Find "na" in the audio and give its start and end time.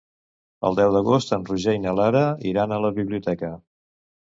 1.85-1.95